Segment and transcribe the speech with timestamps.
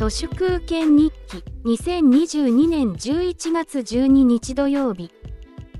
[0.00, 5.12] 都市空権日記2022年11月12日土曜日。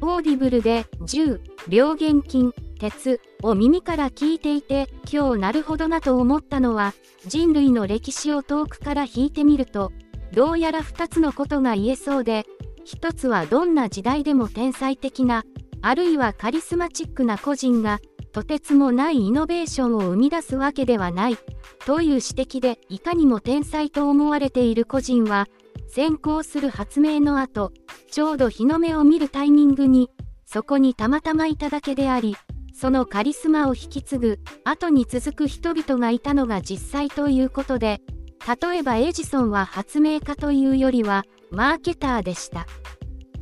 [0.03, 6.93] オーディブルで銃・病原菌・鉄を耳から聞いていて今日なるほどなと思ったのは
[7.29, 9.91] 人類の歴史を遠くから引いてみると
[10.35, 12.45] どうやら2つのことが言えそうで
[12.87, 15.45] 1つはどんな時代でも天才的な
[15.81, 18.01] あるいはカリスマチックな個人が
[18.33, 21.39] とてつもないイノベーションを生み出すわけではない。
[21.87, 25.47] という指摘でいかにも天才と思われている個人は
[25.89, 27.73] 先行する発明の後
[28.11, 30.11] ちょうど日の目を見るタイミングに
[30.47, 32.37] そこにたまたまいただけであり
[32.75, 38.01] そのカリスマを引き継ぐ後に続く人々がいたのが実際ということで
[38.63, 42.67] 例えばエジソンは発明家というよりはマーケターでした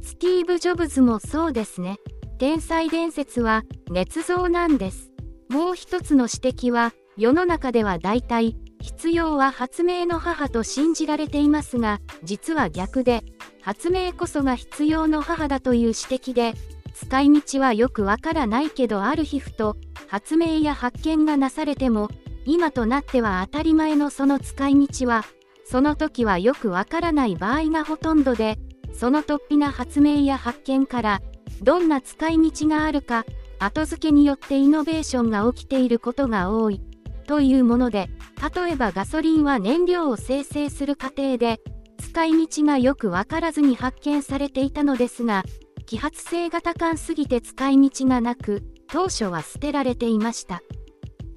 [0.03, 1.99] スティーブ・ジョブズもそうですね
[2.39, 5.11] 天才伝説は捏造なんです。
[5.49, 13.25] もう一つの指摘は、世の中では大体、必要は発明の母と信じられていますが、実は逆で、
[13.61, 16.55] 発明こそが必要の母だという指摘で、
[16.95, 22.09] 使い道はよくわからないけどある皮膚と発明や発見がなされても、
[22.45, 25.25] 今となっては当たり前のその使い道は、
[25.65, 28.59] その時はよくわからない場合がほとんどで、
[28.93, 31.21] その突飛な発明や発見から
[31.63, 33.25] どんな使い道があるか、
[33.59, 36.81] 後付けによってイノベーションが起きていることが多い、
[37.29, 38.11] というもので、
[38.55, 41.61] 例えばガソリンは燃料を生成する過程で、
[42.01, 45.45] 使い道がよくわからずに発見されていたのですが、
[45.87, 50.63] 揮発性が高すぎて使い道がなく、当初は捨てられていました。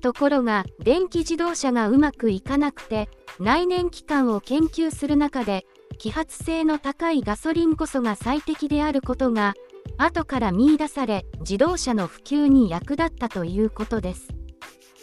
[0.02, 5.66] ところが、電気自動車がうまくいかなくて、内燃機関を研究する中で、
[6.00, 9.54] 揮発性の高いガソリンこそが最適であることが
[9.98, 14.41] 後から見出され自動車の普及に役立ったということです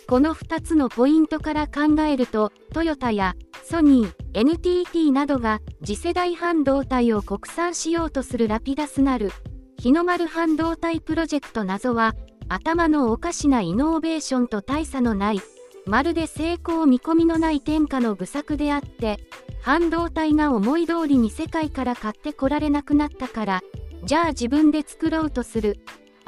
[0.09, 9.31] この2つのポイントから考えるとトヨタやソニー NTT などが次世代半導体を国産しようとするラピダスなる
[9.79, 12.15] 日の丸半導体プロジェクト謎は
[12.49, 15.43] 頭のおかしなイノベーションと大差のない
[15.85, 19.19] まるで成功見込みのない天下の愚策であって
[19.61, 23.61] 半導体が思い通りに世界から買ってこられなくなったから
[24.05, 25.81] じゃあ自分で作ろうとする。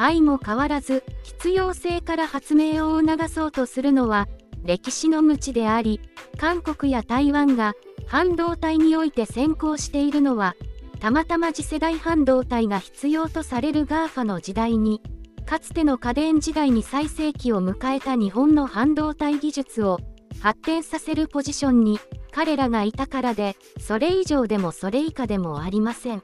[0.03, 4.29] 愛も変わらず必要性から発明を促そうとするのは
[4.65, 6.01] 歴史の無知であり
[6.39, 7.75] 韓国や台湾が
[8.07, 10.57] 半導体において先行しているのは
[11.01, 15.03] たまたま次世代半導体が必要とされる GAFA の時代に
[15.45, 19.99] かつての家電時代に最盛期を迎えた日本の半導体技術を
[20.41, 21.99] 発展させるポジションに
[22.33, 26.23] 彼らがいたからでそれ以上でもそれ以下でもありません。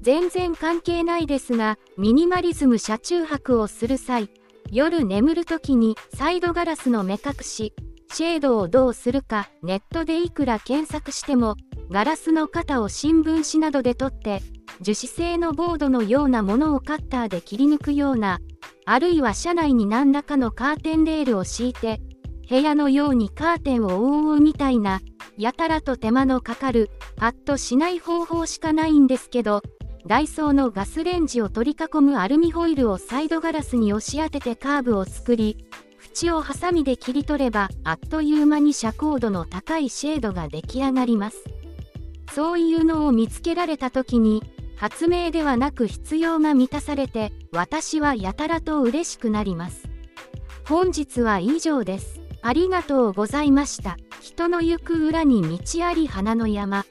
[0.00, 4.30] 全然関係ないですが、ミニマリズム車中泊をする際、
[4.70, 7.74] 夜眠る時にサイドガラスの目隠し、
[8.12, 11.56] シェードをどうするかネットでいくら検索しても、
[11.90, 14.42] ガラスの型を新聞紙などで取って、
[14.80, 18.40] 樹脂製のボードのようなものをカッターで切り抜くような、
[18.86, 22.00] あるいは車内に何らかのカーテンレールを敷いて、
[22.48, 25.00] 部屋のようにカーテンを覆うみたいな、
[25.36, 29.62] やたらと手間のかかる、パッとしない方法しかないんですけど、
[30.10, 35.68] ダイソーのガスレンジを取り囲むアルミホイルをサイドガラスに押し当ててカーブを作り、
[36.20, 41.44] 縁をハサミで切り取れば、あっという間に遮光度の高いシェードが出来上がります。
[42.32, 44.42] そういうのを見つけられた時に、
[44.74, 49.88] 発明ではなく必要が満たされて、私はやたらと嬉しくなります。
[50.68, 52.20] 本日は以上です。
[52.42, 53.96] ありがとうございました。
[54.20, 56.84] 人の行く裏に道あり花の山。